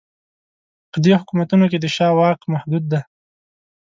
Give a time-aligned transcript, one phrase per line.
[0.91, 3.01] په دې حکومتونو کې د شاه واک محدود دی.